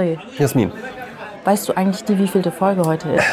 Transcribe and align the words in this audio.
André, 0.00 0.18
Jasmin, 0.38 0.72
weißt 1.44 1.68
du 1.68 1.76
eigentlich, 1.76 2.04
die 2.04 2.18
wievielte 2.18 2.50
Folge 2.50 2.82
heute 2.84 3.10
ist? 3.10 3.24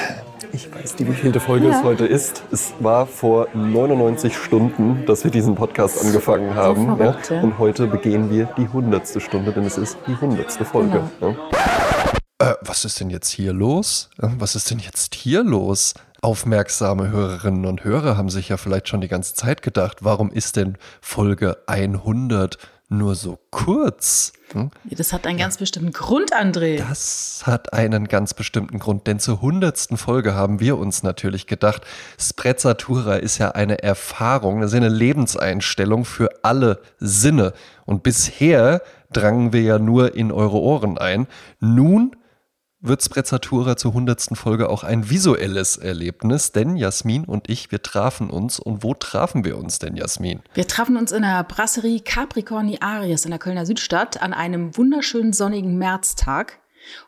ich 0.52 0.74
weiß, 0.74 0.96
die 0.96 1.08
wievielte 1.08 1.40
Folge 1.40 1.68
Ja. 1.70 1.78
es 1.78 1.84
heute 1.84 2.06
ist. 2.06 2.44
Es 2.52 2.74
war 2.80 3.06
vor 3.06 3.48
99 3.54 4.36
Stunden, 4.36 5.06
dass 5.06 5.24
wir 5.24 5.32
diesen 5.32 5.56
Podcast 5.56 6.04
angefangen 6.04 6.56
haben. 6.56 6.98
ja. 7.00 7.16
Und 7.42 7.58
heute 7.58 7.88
begehen 7.88 8.30
wir 8.30 8.46
die 8.58 8.64
100. 8.66 9.22
Stunde, 9.22 9.52
denn 9.54 9.64
es 9.66 9.78
ist 9.78 9.98
die 10.08 10.12
100. 10.14 10.52
Folge. 10.66 11.02
Genau. 11.20 11.36
Ja. 12.40 12.52
Äh, 12.52 12.54
was 12.62 12.84
ist 12.86 13.00
denn 13.00 13.10
jetzt 13.10 13.30
hier 13.30 13.54
los? 13.54 14.10
Äh, 14.22 14.28
Was 14.40 14.56
ist 14.56 14.70
denn 14.70 14.80
jetzt 14.80 15.16
hier 15.16 15.44
los? 15.44 15.94
Aufmerksame 16.22 17.10
Hörerinnen 17.10 17.66
und 17.66 17.84
Hörer 17.84 18.18
haben 18.18 18.30
sich 18.30 18.50
ja 18.50 18.58
vielleicht 18.58 18.88
schon 18.90 19.02
die 19.02 19.08
ganze 19.08 19.36
Zeit 19.36 19.62
gedacht, 19.62 20.00
warum 20.02 20.32
ist 20.32 20.56
denn 20.56 20.78
Folge 21.02 21.58
100 21.68 22.58
nur 22.90 23.16
so 23.16 23.38
kurz? 23.52 24.34
Hm? 24.54 24.72
Das 24.86 25.12
hat 25.12 25.28
einen 25.28 25.38
ganz 25.38 25.58
bestimmten 25.58 25.92
Grund, 25.92 26.34
André. 26.34 26.78
Das 26.78 27.44
hat 27.46 27.74
einen 27.74 28.08
ganz 28.08 28.34
bestimmten 28.34 28.80
Grund, 28.80 29.08
denn 29.08 29.20
zur 29.20 29.42
hundertsten 29.42 29.98
Folge 29.98 30.36
haben 30.36 30.60
wir 30.60 30.78
uns 30.78 31.04
natürlich 31.04 31.48
gedacht, 31.48 31.84
Sprezzatura 32.18 33.16
ist 33.16 33.38
ja 33.40 33.52
eine 33.52 33.84
Erfahrung, 33.84 34.62
das 34.62 34.72
ist 34.72 34.80
ja 34.80 34.86
eine 34.86 34.96
Lebenseinstellung 34.96 36.06
für 36.06 36.30
alle 36.44 36.80
Sinne. 37.00 37.54
Und 37.86 38.04
bisher 38.04 38.82
drangen 39.12 39.54
wir 39.54 39.62
ja 39.62 39.80
nur 39.80 40.16
in 40.16 40.32
eure 40.32 40.60
Ohren 40.60 40.98
ein. 40.98 41.28
Nun 41.60 42.16
wird 42.80 43.04
Sprezzatura 43.04 43.76
zur 43.76 43.94
hundertsten 43.94 44.36
Folge 44.36 44.70
auch 44.70 44.84
ein 44.84 45.10
visuelles 45.10 45.78
Erlebnis, 45.78 46.52
denn 46.52 46.76
Jasmin 46.76 47.26
und 47.26 47.50
ich, 47.50 47.72
wir 47.72 47.82
trafen 47.82 48.30
uns. 48.30 48.60
Und 48.60 48.84
wo 48.84 48.94
trafen 48.94 49.44
wir 49.44 49.58
uns 49.58 49.80
denn, 49.80 49.96
Jasmin? 49.96 50.42
Wir 50.54 50.68
trafen 50.68 50.98
uns 50.98 51.12
in 51.12 51.24
der 51.24 51.44
Brasserie 51.44 52.00
Capricorni 52.00 52.78
Aries 52.80 53.26
in 53.26 53.32
der 53.32 53.40
Kölner 53.40 53.66
Südstadt 53.66 54.22
an 54.22 54.34
einem 54.34 54.78
wunderschönen 54.78 55.34
sonnigen 55.34 55.78
Märztag 55.78 56.60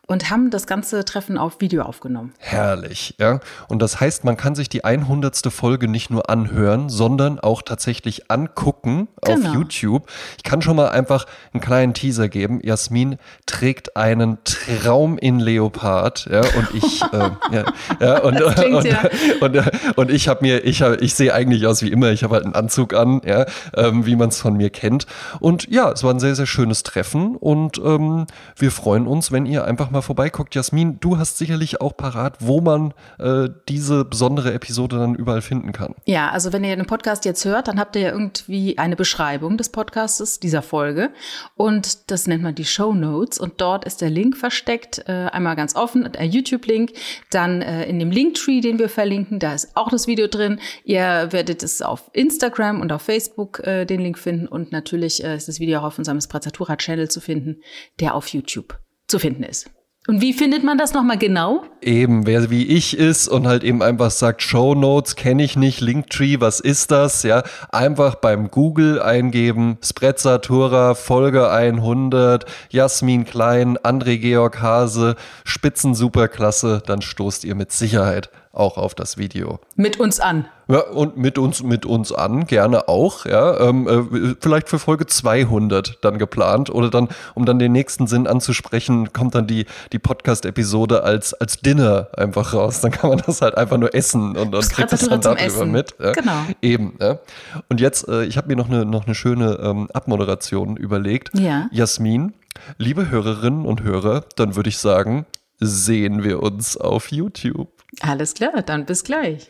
und 0.08 0.30
haben 0.30 0.50
das 0.50 0.66
ganze 0.68 1.06
Treffen 1.06 1.38
auf 1.38 1.62
Video 1.62 1.84
aufgenommen. 1.84 2.34
Herrlich, 2.40 3.16
ja. 3.20 3.40
Und 3.68 3.82
das 3.82 4.00
heißt, 4.00 4.24
man 4.24 4.38
kann 4.38 4.56
sich 4.56 4.70
die 4.70 4.84
100. 4.84 5.52
Folge 5.52 5.88
nicht 5.88 6.10
nur 6.10 6.30
anhören, 6.30 6.90
sondern 6.90 7.40
auch 7.40 7.62
tatsächlich 7.62 8.32
angucken 8.32 9.08
Genau. 9.22 9.50
auf 9.50 9.54
YouTube. 9.56 10.10
Ich 10.38 10.44
kann 10.44 10.62
schon 10.62 10.76
mal 10.76 10.90
einfach 10.90 11.26
einen 11.54 11.62
kleinen 11.62 11.94
Teaser 11.94 12.28
geben. 12.30 12.60
Jasmin 12.64 13.18
trägt 13.46 13.96
einen 13.96 14.38
Traum 14.44 15.18
in 15.18 15.40
Leopard, 15.40 16.28
ja, 16.32 16.40
und 16.42 16.68
ich, 16.74 17.02
äh, 17.14 17.30
ja, 17.52 17.66
ja, 18.00 18.20
und, 18.22 18.36
klingt 18.56 18.76
und, 18.76 18.86
ja- 18.86 19.10
und, 19.42 19.56
und, 19.58 19.98
und 19.98 20.12
ich 20.12 20.28
habe 20.28 20.42
mir, 20.42 20.64
ich, 20.66 20.82
hab, 20.82 21.02
ich 21.02 21.14
sehe 21.14 21.34
eigentlich 21.34 21.68
aus 21.68 21.82
wie 21.82 21.90
immer. 21.92 22.10
Ich 22.12 22.24
habe 22.24 22.36
halt 22.36 22.46
einen 22.46 22.56
Anzug 22.56 22.94
an, 22.94 23.22
ja, 23.26 23.46
ähm, 23.76 24.06
wie 24.06 24.16
man 24.16 24.30
es 24.30 24.40
von 24.42 24.56
mir 24.58 24.70
kennt. 24.70 25.06
Und 25.40 25.70
ja, 25.70 25.92
es 25.92 26.04
war 26.04 26.14
ein 26.14 26.20
sehr, 26.20 26.36
sehr 26.36 26.46
schönes 26.48 26.84
Treffen 26.84 27.36
und 27.36 27.78
ähm, 27.78 28.26
wir 28.56 28.72
freuen 28.72 29.06
uns, 29.08 29.32
wenn 29.32 29.46
ihr 29.46 29.66
einfach 29.70 29.92
mal 29.92 30.02
vorbeiguckt. 30.02 30.56
Jasmin, 30.56 31.00
du 31.00 31.18
hast 31.18 31.38
sicherlich 31.38 31.80
auch 31.80 31.96
parat, 31.96 32.38
wo 32.40 32.60
man 32.60 32.94
äh, 33.20 33.48
diese 33.70 34.04
besondere 34.04 34.54
Episode 34.54 34.98
dann 34.98 35.16
überall 35.16 35.42
finden 35.42 35.72
kann. 35.72 35.96
Ja, 36.06 36.30
also 36.32 36.52
wenn 36.52 36.64
ihr 36.64 36.76
den 36.76 36.86
Podcast 36.86 37.24
jetzt 37.26 37.46
hört, 37.46 37.68
dann 37.68 37.80
habt 37.80 37.96
ihr 37.96 38.02
ja 38.02 38.12
irgendwie 38.12 38.78
eine 38.78 38.96
Beschreibung 38.96 39.58
des 39.58 39.70
Podcastes, 39.70 40.40
dieser 40.40 40.62
Folge. 40.62 41.12
Und 41.56 42.12
das 42.12 42.28
nennt 42.28 42.44
man 42.44 42.56
die 42.56 42.66
Show 42.66 42.94
Notes. 42.94 43.40
Und 43.40 43.62
dort 43.62 43.86
ist 43.86 44.02
der 44.02 44.10
Link 44.10 44.36
versteckt, 44.36 45.04
äh, 45.08 45.28
einmal 45.32 45.56
ganz 45.56 45.76
offen, 45.76 46.12
der 46.12 46.26
YouTube-Link. 46.26 46.94
Dann 47.32 47.62
äh, 47.62 47.86
in 47.86 48.00
dem 48.00 48.12
Linktree, 48.12 48.62
den 48.62 48.80
wir 48.80 48.90
verlinken, 48.90 49.40
da 49.40 49.54
ist 49.54 49.76
auch 49.76 49.90
das 49.90 50.08
Video 50.08 50.28
drin. 50.28 50.60
Ihr 50.84 51.28
werdet 51.32 51.64
es 51.64 51.82
auf 51.82 52.10
Instagram 52.14 52.82
und 52.82 52.92
auf 52.92 53.04
Facebook 53.04 53.60
äh, 53.60 53.86
den 53.86 54.02
Link 54.02 54.18
finden. 54.18 54.48
Und 54.48 54.72
natürlich 54.72 55.24
äh, 55.24 55.36
ist 55.36 55.48
das 55.48 55.60
Video 55.60 55.80
auch 55.80 55.84
auf 55.84 55.98
unserem 55.98 56.20
Sprezzatura-Channel 56.20 57.10
zu 57.10 57.22
finden, 57.22 57.62
der 58.00 58.16
auf 58.16 58.28
YouTube 58.28 58.80
zu 59.10 59.20
finden 59.20 59.44
ist. 59.44 59.70
Und 60.08 60.22
wie 60.22 60.34
findet 60.34 60.64
man 60.64 60.80
das 60.80 60.94
nochmal 60.94 61.20
genau? 61.20 61.62
Eben, 61.82 62.26
wer 62.26 62.50
wie 62.50 62.66
ich 62.66 62.98
ist 62.98 63.28
und 63.28 63.46
halt 63.46 63.64
eben 63.64 63.84
einfach 63.84 64.10
sagt, 64.10 64.42
Show 64.42 64.74
Notes 64.74 65.16
kenne 65.16 65.44
ich 65.44 65.56
nicht, 65.56 65.82
Linktree, 65.82 66.40
was 66.40 66.60
ist 66.60 66.90
das? 66.90 67.22
Ja, 67.22 67.44
einfach 67.72 68.16
beim 68.16 68.50
Google 68.50 69.00
eingeben, 69.00 69.78
Sprezzatura, 69.84 70.96
Folge 70.96 71.52
100, 71.52 72.46
Jasmin 72.72 73.24
Klein, 73.24 73.78
André 73.78 74.18
Georg 74.18 74.60
Hase, 74.62 75.16
Spitzen 75.44 75.94
Superklasse, 75.94 76.82
dann 76.84 77.04
stoßt 77.04 77.44
ihr 77.44 77.54
mit 77.54 77.72
Sicherheit 77.72 78.32
auch 78.52 78.78
auf 78.78 78.96
das 78.96 79.18
Video. 79.18 79.60
Mit 79.76 80.00
uns 80.00 80.20
an. 80.20 80.46
Ja, 80.68 80.82
und 80.82 81.18
mit 81.18 81.38
uns, 81.38 81.64
mit 81.64 81.86
uns 81.86 82.12
an, 82.12 82.46
gerne 82.46 82.88
auch, 82.88 83.26
ja. 83.26 83.60
Ähm, 83.60 83.88
äh, 83.88 84.36
vielleicht 84.40 84.70
für 84.70 84.78
Folge 84.78 85.08
200 85.08 85.98
dann 86.04 86.20
geplant 86.20 86.70
oder 86.70 86.90
dann, 86.90 87.10
um 87.34 87.46
dann 87.46 87.58
den 87.58 87.72
nächsten 87.72 88.06
Sinn 88.06 88.28
anzusprechen, 88.28 89.12
kommt 89.12 89.34
dann 89.34 89.48
die, 89.48 89.66
die 89.92 90.00
Podcast-Episode 90.00 91.04
als, 91.04 91.34
als 91.34 91.58
Dinner 91.58 92.10
einfach 92.16 92.54
raus. 92.54 92.82
Dann 92.82 92.92
kann 92.92 93.10
man 93.10 93.22
das 93.26 93.42
halt 93.42 93.58
einfach 93.58 93.78
nur 93.78 93.96
essen 93.96 94.38
und, 94.38 94.54
und 94.54 94.70
kriegt 94.70 94.92
das 94.92 95.08
dann 95.08 95.22
darüber 95.22 95.42
Essen. 95.42 95.72
mit. 95.72 95.96
Ja. 96.00 96.12
Genau. 96.12 96.46
Eben, 96.62 96.98
ja. 97.02 97.20
Und 97.68 97.80
jetzt, 97.80 98.08
äh, 98.08 98.26
ich 98.26 98.38
habe 98.38 98.48
mir 98.48 98.56
noch 98.56 98.70
eine, 98.70 98.86
noch 98.86 99.06
eine 99.06 99.16
schöne 99.16 99.60
ähm, 99.62 99.90
Abmoderation 99.94 100.78
überlegt. 100.78 101.38
Ja. 101.38 101.68
Jasmin, 101.72 102.34
liebe 102.78 103.10
Hörerinnen 103.10 103.66
und 103.66 103.84
Hörer, 103.84 104.24
dann 104.36 104.56
würde 104.56 104.70
ich 104.70 104.78
sagen, 104.78 105.26
sehen 105.60 106.24
wir 106.24 106.42
uns 106.42 106.78
auf 106.78 107.12
YouTube. 107.12 107.79
Alles 108.02 108.34
klar, 108.34 108.62
dann 108.62 108.86
bis 108.86 109.04
gleich. 109.04 109.48